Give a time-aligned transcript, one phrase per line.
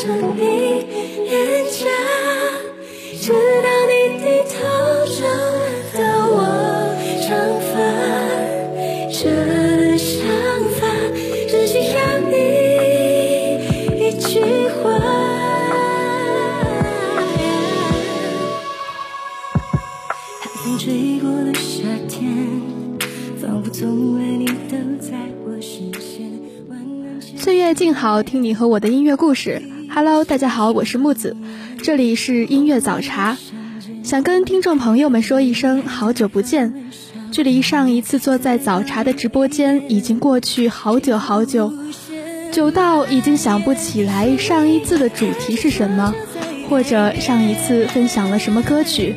[0.00, 0.40] 着你
[1.28, 1.30] 脸
[1.70, 1.84] 颊，
[3.20, 4.56] 直到你低头
[5.04, 5.60] 就闻
[5.92, 6.34] 到我
[7.20, 7.28] 长
[7.68, 7.70] 发。
[9.12, 9.18] 这
[9.98, 10.08] 想
[10.78, 10.80] 法
[11.46, 12.32] 只需要你
[13.98, 14.24] 一句
[14.68, 14.80] 话。
[20.40, 22.18] 寒风吹过的夏天。
[23.38, 25.12] 仿佛从未你都在
[25.44, 26.40] 我视线
[27.36, 29.60] 岁月静好，听你和我的音乐故事。
[29.92, 31.36] Hello，大家好，我是木子，
[31.82, 33.36] 这里是音乐早茶。
[34.04, 36.90] 想跟听众朋友们说一声好久不见，
[37.32, 41.72] 距离上一次坐在早茶的直播间已经过去好久好久，
[42.52, 46.14] 久到已经想不起来上一次的主题是什么，
[46.68, 49.16] 或者上一次分享了什么歌曲。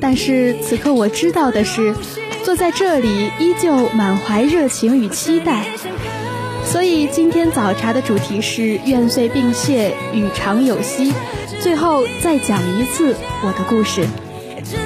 [0.00, 1.94] 但是此刻我知道的是。
[2.44, 5.64] 坐在这里，依旧满怀热情与期待。
[6.74, 11.14] 所以今天早茶的主题是“愿岁并谢，与常有息”。
[11.62, 13.14] 最后再讲一次
[13.44, 14.04] 我的故事。
[14.60, 14.76] 直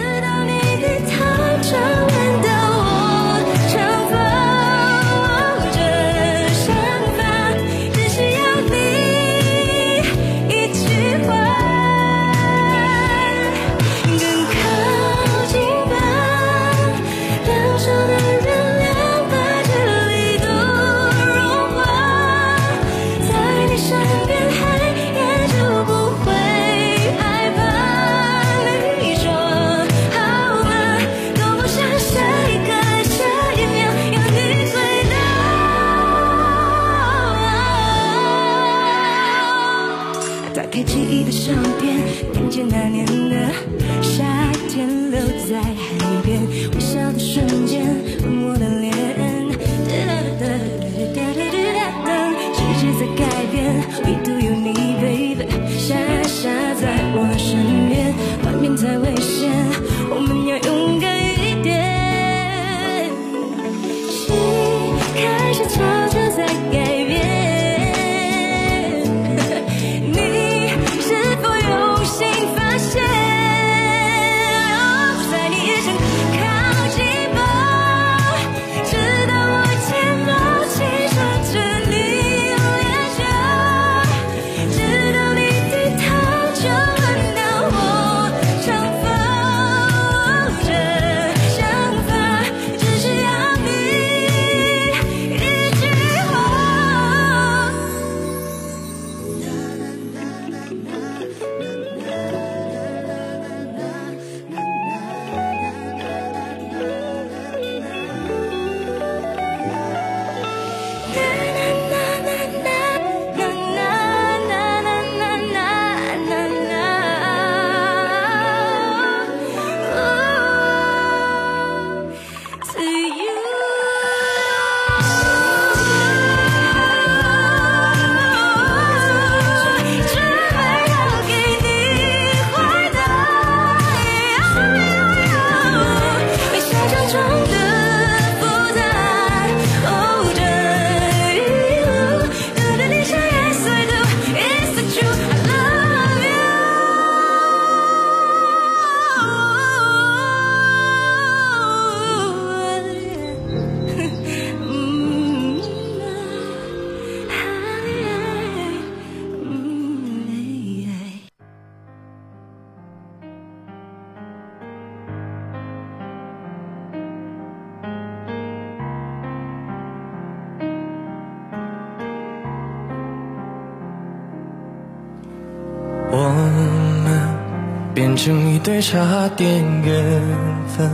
[178.58, 180.22] 对差点缘
[180.66, 180.90] 分，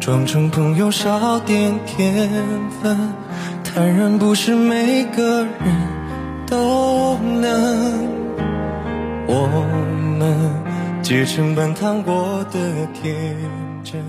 [0.00, 2.28] 装成朋友少点天
[2.82, 3.12] 分，
[3.62, 5.52] 坦然不是每个人
[6.46, 8.16] 都能。
[9.28, 9.46] 我
[10.18, 12.58] 们结成半糖果的
[12.94, 13.36] 天
[13.84, 14.02] 真，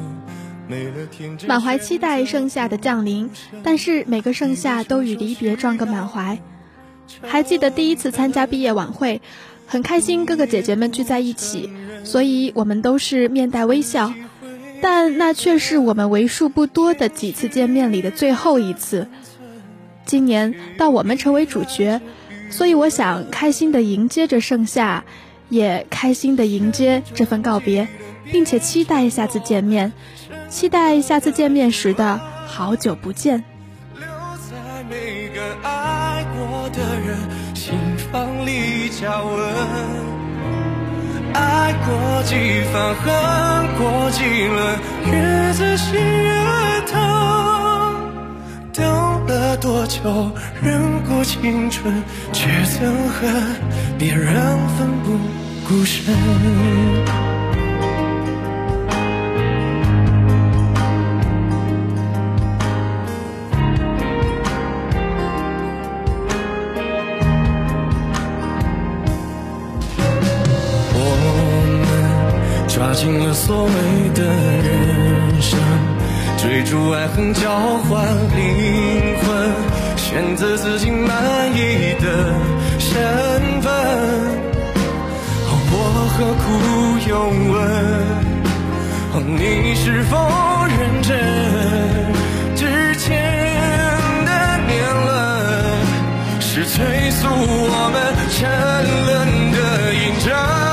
[0.67, 1.47] 没了天真。
[1.47, 3.29] 满怀期待盛夏的降临，
[3.63, 6.37] 但是每个盛夏都与离别撞个满怀。
[7.21, 9.21] 还记得第一次参加毕业晚会，
[9.67, 11.69] 很开心哥哥姐姐们聚在一起，
[12.03, 14.13] 所以我们都是面带微笑。
[14.81, 19.07] 但那却是我们为数不多的几次见面里的最后一次。
[20.05, 21.99] 今年到我们成为主角，
[22.51, 25.03] 所以我想开心的迎接着盛夏，
[25.49, 27.87] 也开心的迎接这份告别，
[28.31, 29.91] 并且期待下次见面，
[30.47, 33.56] 期待下次见面时的好久不见。
[38.11, 39.37] 房里加温，
[41.33, 43.05] 爱过几番，恨
[43.77, 44.79] 过几轮，
[45.11, 46.95] 越仔细越疼。
[48.73, 48.85] 等
[49.27, 50.31] 了多久，
[50.61, 52.01] 忍过青春，
[52.31, 53.55] 却憎恨
[53.97, 54.35] 别人
[54.77, 55.17] 奋不
[55.67, 56.15] 顾身。
[73.13, 73.71] 了所谓
[74.13, 75.59] 的人生，
[76.37, 77.49] 追逐爱恨交
[77.87, 78.05] 换
[78.35, 79.27] 灵魂，
[79.95, 81.15] 选择自己满
[81.55, 82.05] 意的
[82.79, 82.91] 身
[83.61, 83.71] 份。
[85.69, 85.73] 我
[86.13, 86.45] 何苦
[87.09, 87.13] 用
[87.51, 87.55] 问？
[89.37, 90.15] 你是否
[90.77, 91.09] 认真？
[92.55, 93.05] 之前
[94.25, 94.31] 的
[94.67, 94.71] 年
[95.05, 95.07] 轮
[96.39, 96.75] 是催
[97.11, 97.95] 促我们
[98.31, 98.37] 沉
[99.05, 99.57] 沦的
[99.93, 100.66] 印证。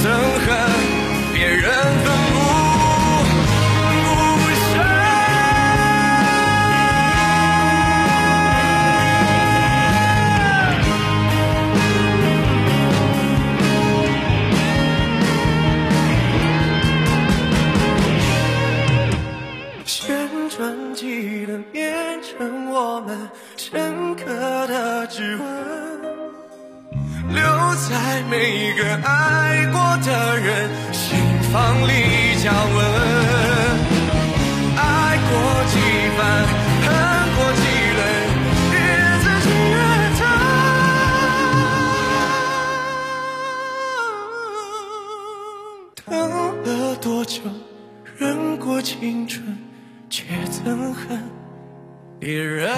[0.00, 0.47] 却
[47.18, 47.40] 多久，
[48.16, 49.44] 忍过青春，
[50.08, 51.20] 却憎恨
[52.20, 52.70] 别人。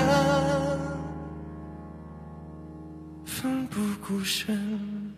[3.27, 5.10] 奋不顾身。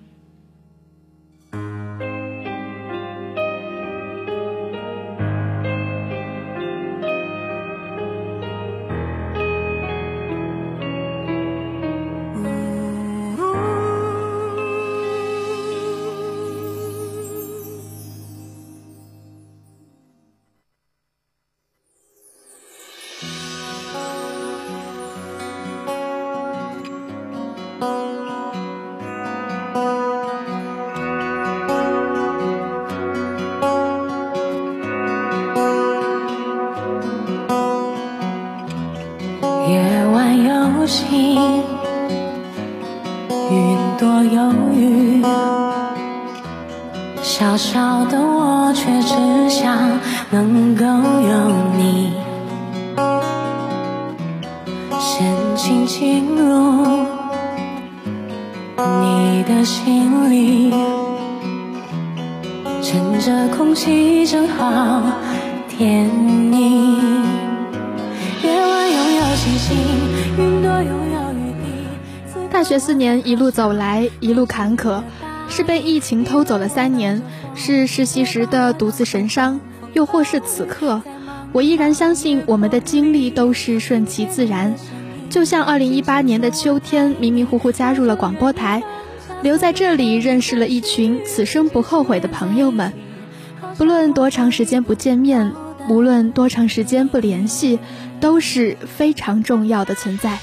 [43.50, 45.22] 云朵有雨，
[47.22, 49.98] 小小的我却只想
[50.30, 51.32] 能够有
[51.76, 52.12] 你，
[54.98, 57.06] 深情进入
[59.00, 60.72] 你的心里，
[62.82, 65.02] 趁着空气正好
[65.68, 66.96] 甜蜜。
[68.42, 69.76] 夜晚拥有星星，
[72.52, 75.02] 大学四年一路走来，一路坎坷，
[75.48, 77.22] 是被疫情偷走了三年，
[77.54, 79.58] 是实习时的独自神伤，
[79.94, 81.02] 又或是此刻，
[81.52, 84.74] 我依然相信我们的经历都是顺其自然。
[85.30, 88.82] 就像2018年的秋天，迷迷糊糊加入了广播台，
[89.40, 92.92] 留在这里认识了一群此生不后悔的朋友们。
[93.78, 95.54] 不论多长时间不见面，
[95.88, 97.78] 无论多长时间不联系，
[98.20, 100.38] 都是非常重要的存在。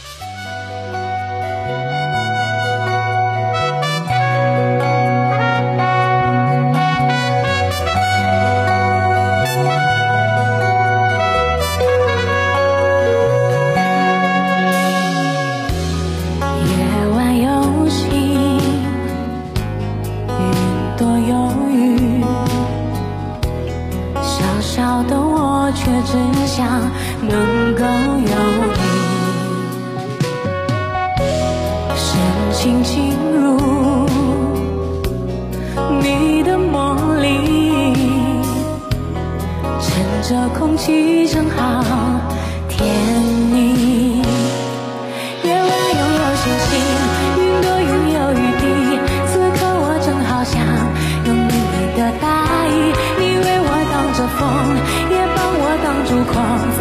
[56.09, 56.78] 烛光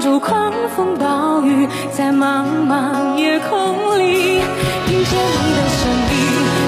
[0.00, 4.40] 住狂风暴雨在茫茫夜空里
[4.86, 6.16] 听见你的声音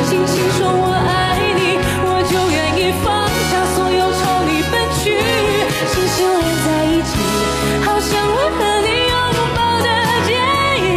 [0.06, 1.60] 轻轻说我爱你
[2.04, 5.02] 我就愿意放下所有朝你奔去
[5.88, 7.10] 星星连在一起
[7.86, 9.16] 好像我和你拥
[9.56, 9.88] 抱的
[10.28, 10.30] 剪
[10.84, 10.90] 影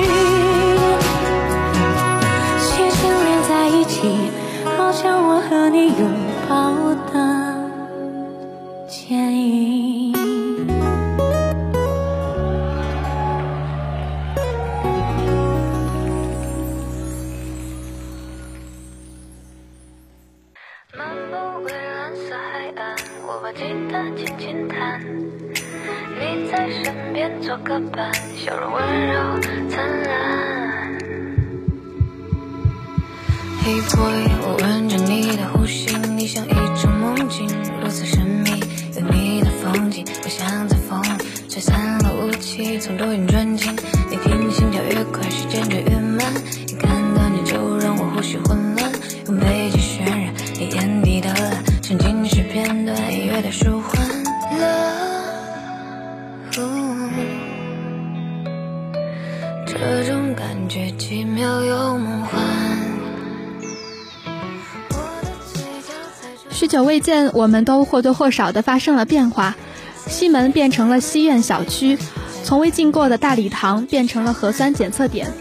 [2.60, 3.96] 星星连在一起
[4.78, 6.04] 好像我和你拥
[6.50, 6.85] 抱。
[33.66, 34.35] 许
[66.76, 69.56] 久未见，我们都或多或少的发生了变化。
[70.08, 71.98] 西门变成了西苑小区，
[72.44, 75.32] 从未进过的大礼堂变成了核酸检测点。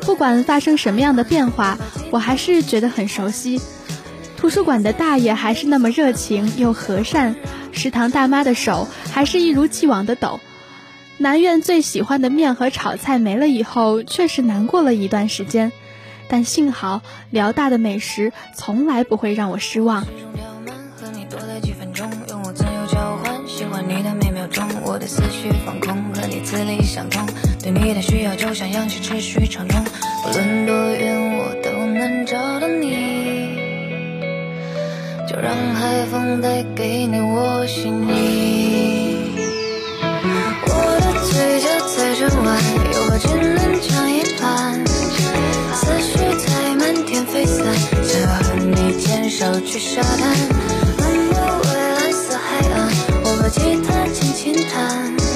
[0.00, 1.78] 不管发生什么样的变化，
[2.10, 3.60] 我还是觉得很熟悉。
[4.36, 7.36] 图书馆的大爷还是那么热情又和善，
[7.70, 10.40] 食堂大妈的手还是一如既往的抖。
[11.18, 15.70] 南苑最喜欢的面和炒菜没了以后，确实难过了一段时间。
[16.26, 20.04] 但幸好辽大的美食从来不会让我失望。
[24.92, 27.24] 我的思绪放空，和你字里相通，
[27.62, 29.84] 对你的需要就像氧气持续畅通，
[30.24, 33.56] 不论多远我都能找到你。
[35.28, 39.30] 就让海风带给你我心意。
[40.66, 40.68] 我
[40.98, 42.58] 的嘴角在转弯，
[42.92, 44.84] 诱惑只能尝一半，
[45.72, 47.64] 思绪在满天飞散，
[48.02, 50.34] 想要和你牵手去沙滩，
[53.50, 55.29] 吉他轻轻弹。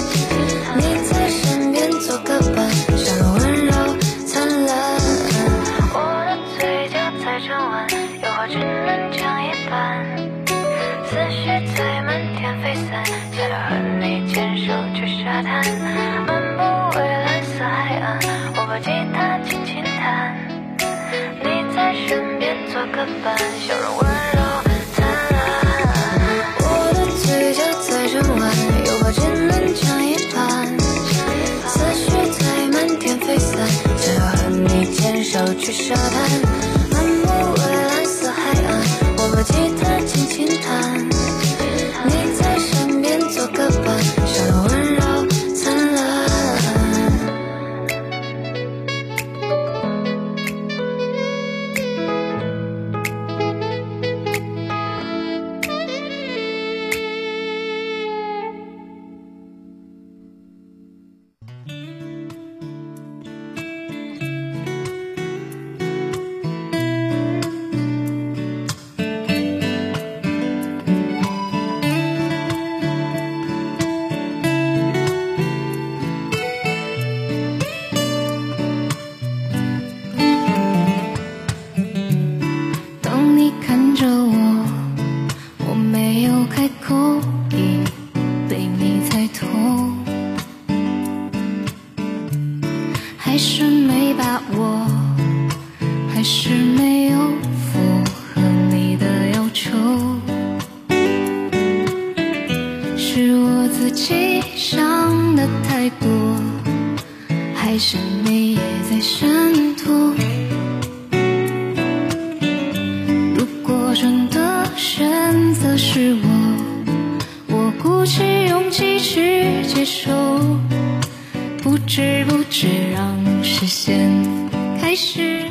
[124.85, 125.49] 开始。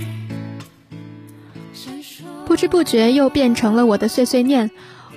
[2.45, 4.69] 不知不觉又变成了我的碎碎念。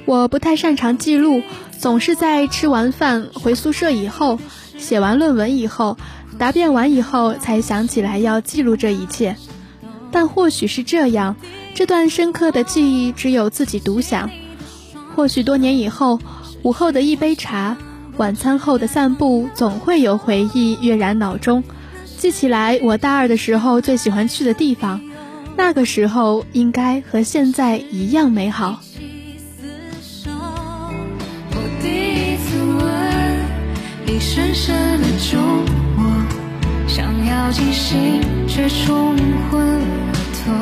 [0.06, 1.42] 我不太擅长记录，
[1.78, 4.38] 总是在吃完饭回宿舍以后，
[4.78, 5.98] 写完论文以后，
[6.38, 9.36] 答辩完以后才想起来要记录这一切。
[10.10, 11.36] 但或许是这样，
[11.74, 14.30] 这段深刻的记忆只有自己独享。
[15.14, 16.18] 或许多年以后，
[16.62, 17.76] 午后的一杯茶，
[18.16, 21.62] 晚餐后的散步，总会有回忆跃然脑中，
[22.18, 25.00] 记起来我大二的时候最喜欢去的地方。
[25.56, 28.80] 那个时候应该和现在一样美好。
[31.80, 32.84] 第一次吻
[34.06, 35.38] 你深深的揪
[35.96, 36.02] 我，
[36.86, 39.16] 想要清醒却冲
[39.50, 40.12] 昏了
[40.44, 40.52] 头。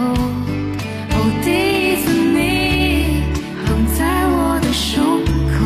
[1.10, 3.24] 哦，第一次你
[3.66, 5.56] 躺在我的胸口，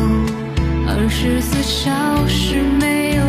[0.87, 3.23] 二十四小时没有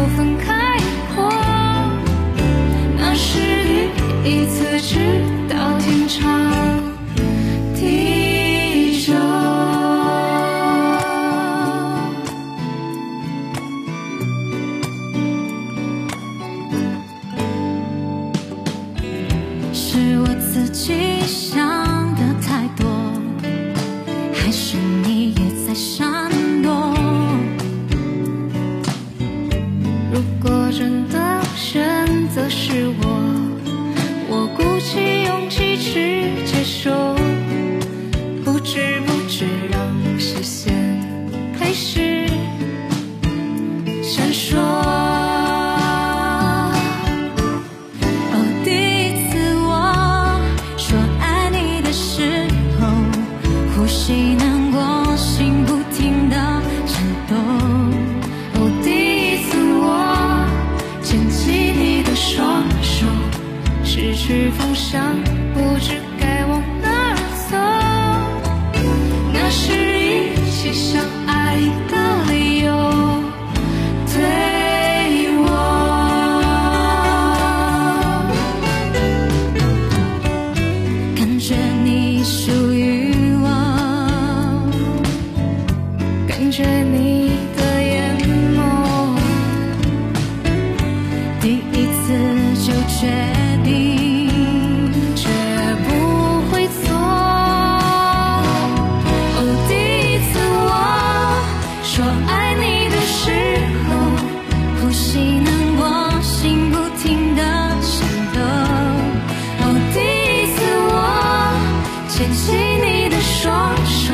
[113.02, 114.12] 你的双手，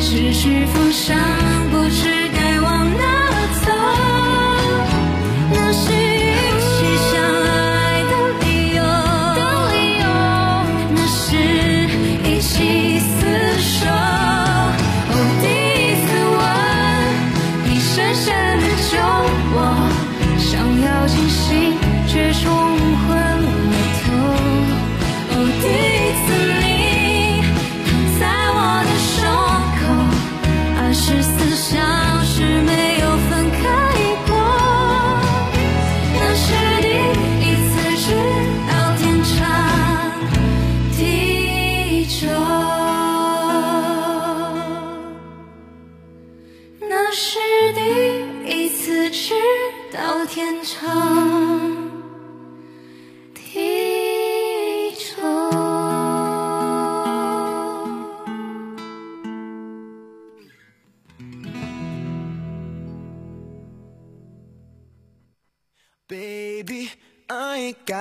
[0.00, 1.18] 失去方向，
[1.70, 2.17] 不知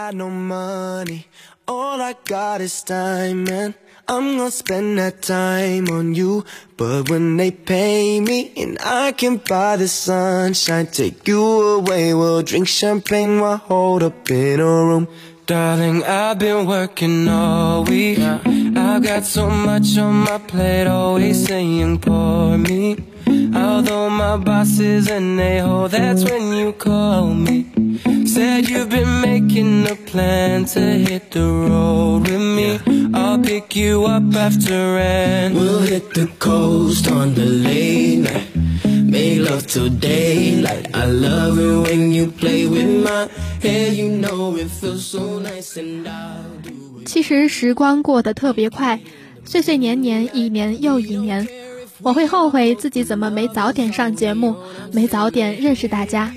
[0.08, 1.28] got no money.
[1.68, 3.74] All I got is time, and
[4.08, 6.46] I'm gonna spend that time on you.
[6.78, 11.44] But when they pay me, and I can buy the sunshine, take you
[11.80, 15.10] away, we'll drink champagne while hold up in a room.
[15.46, 18.20] Darling, I've been working all week.
[18.20, 22.96] I've got so much on my plate, always saying, pour me.
[23.57, 27.67] Although my boss is an a-hole, that's when you call me.
[28.27, 32.81] Said you've been making a plan to hit the road with me.
[33.13, 38.49] I'll pick you up after and We'll hit the coast on the late night.
[38.87, 40.89] Make love till daylight.
[40.95, 43.29] I love it when you play with my
[43.61, 43.93] hair.
[43.93, 47.07] You know it feels so nice and I'll do it.
[47.07, 48.99] 其实时光过得特别快，
[49.45, 51.47] 岁岁年年，一年又一年。
[52.02, 54.56] 我会后悔自己怎么没早点上节目，
[54.92, 56.32] 没早点认识大家。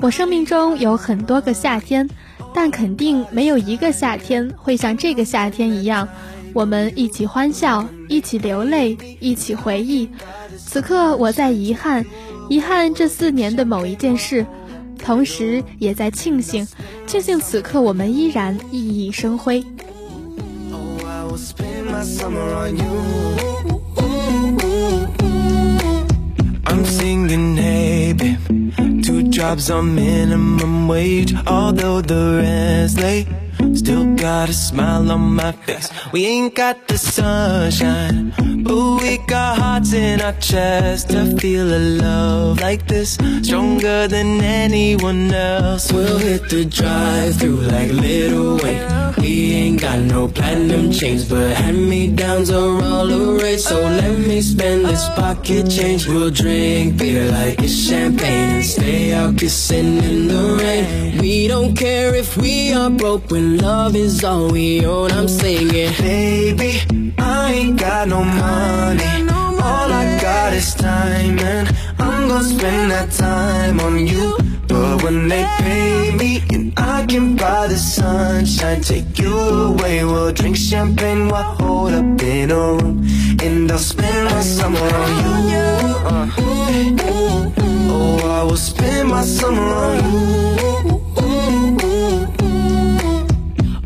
[0.00, 2.08] 我生命中有很多个夏天，
[2.54, 6.08] 但肯定没有一个夏天会像这个夏天一样，
[6.54, 10.08] 我们一起欢笑，一起流泪，一起回忆。
[10.56, 12.04] 此刻我在遗憾，
[12.48, 14.46] 遗憾这四年的某一件事，
[14.98, 16.66] 同时也在庆幸，
[17.06, 19.62] 庆幸此刻我们依然熠熠生辉。
[20.72, 23.79] Oh, I will spend my summer on you.
[26.80, 29.04] I'm singing, hey, babe.
[29.04, 33.28] Two jobs on minimum wage, although the rent's late.
[33.74, 35.90] Still got a smile on my face.
[36.10, 38.32] We ain't got the sunshine,
[38.64, 44.40] but we got hearts in our chest to feel a love like this, stronger than
[44.40, 45.90] anyone else.
[45.92, 49.14] We'll hit the drive through like Little Wayne.
[49.18, 53.60] We ain't got no platinum chains, but hand me downs are all rage.
[53.60, 56.06] So let me spend this pocket change.
[56.06, 61.18] We'll drink beer like it's champagne and stay out kissing in the rain.
[61.18, 65.10] We don't care if we are broke when love is all we own.
[65.12, 65.92] I'm singing.
[65.98, 69.28] Baby, I ain't got no money.
[69.62, 71.68] All I got is time, and
[72.30, 74.36] gonna spend that time on you.
[74.68, 80.04] But when they pay me, and I can buy the sunshine, take you away.
[80.04, 83.04] We'll drink champagne while hold up in a room,
[83.42, 85.12] and I'll spend my summer on
[85.52, 85.68] you.
[86.12, 86.30] Uh,
[87.94, 90.30] oh, I will spend my summer on you.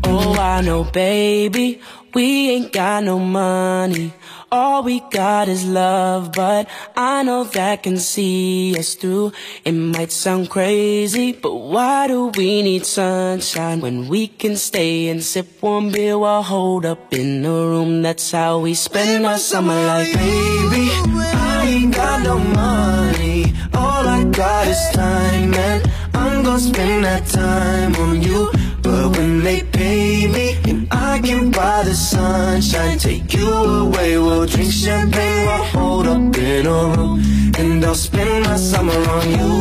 [0.03, 1.81] Oh, I know, baby,
[2.13, 4.13] we ain't got no money.
[4.51, 9.33] All we got is love, but I know that can see us through.
[9.63, 15.23] It might sound crazy, but why do we need sunshine when we can stay and
[15.23, 18.03] sip warm beer while hold up in a room?
[18.03, 20.89] That's how we spend our summer like baby.
[21.33, 23.53] I ain't got no money.
[23.73, 28.51] All I got is time, and I'm gonna spend that time on you.
[28.95, 34.17] But when they pay me, and I can buy the sunshine, take you away.
[34.17, 37.21] We'll drink champagne while hold up in a room,
[37.59, 39.51] and I'll spend my summer on you.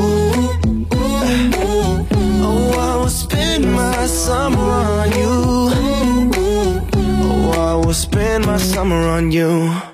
[2.46, 4.70] Oh, I will spend my summer
[5.00, 5.32] on you.
[7.26, 9.93] Oh, I will spend my summer on you.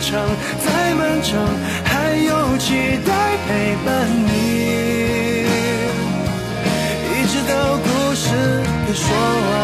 [0.00, 0.26] 长，
[0.64, 1.40] 再漫长，
[1.84, 3.12] 还有期待
[3.46, 4.28] 陪伴你，
[7.12, 8.24] 一直到故事
[8.86, 9.54] 的说完。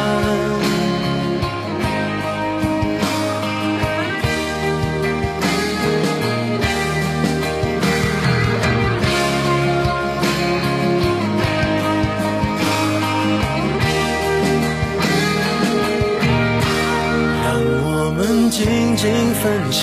[17.45, 17.49] 让
[17.85, 18.61] 我们静
[18.97, 19.83] 静分享，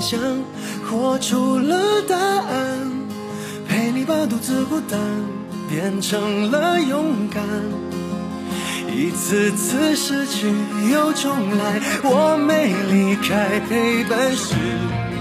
[0.00, 0.18] 想
[0.88, 2.90] 活出了答案，
[3.68, 4.98] 陪你把独自孤单
[5.68, 7.44] 变成了勇敢。
[8.96, 10.50] 一次次失去
[10.90, 14.54] 又重来，我没离开，陪伴是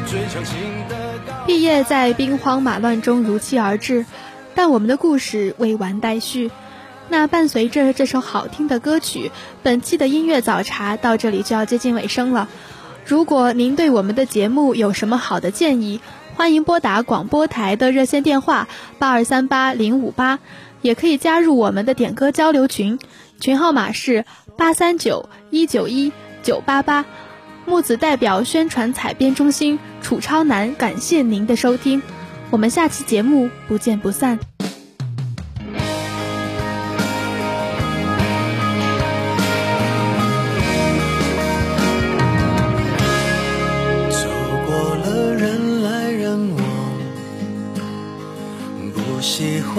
[0.07, 0.55] 最长情
[0.87, 0.95] 的
[1.27, 1.45] 告白。
[1.45, 4.05] 毕业在兵荒马乱中如期而至，
[4.55, 6.51] 但我们的故事未完待续。
[7.09, 12.47] 那伴随着这首好听的歌曲，本期的音乐早茶到这里就要接近尾声了。
[13.09, 15.99] 如果您对我们的节目有什么好的建议，
[16.35, 18.67] 欢迎拨打广播台的热线电话
[18.99, 20.37] 八二三八零五八，
[20.83, 22.99] 也可以加入我们的点歌交流群，
[23.39, 26.11] 群号码是八三九一九一
[26.43, 27.03] 九八八。
[27.65, 32.03] 木子代表宣传采编中心楚超南，感谢您的收听，
[32.51, 34.37] 我们下期节目不见不散。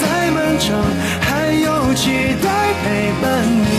[0.00, 0.82] 再漫长，
[1.20, 2.10] 还有期
[2.42, 2.48] 待
[2.82, 3.72] 陪伴你，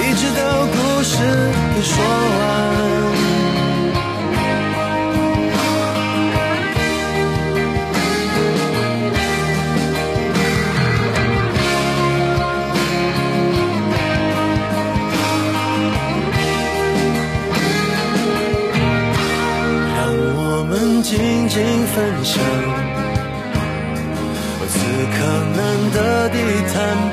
[0.00, 1.14] 一直到故事
[1.74, 2.04] 给说完。
[19.98, 19.98] 让
[20.36, 21.08] 我们静
[21.48, 21.54] 静
[21.94, 22.34] 分享
[25.26, 26.38] 冷冷的地
[26.72, 27.05] 毯。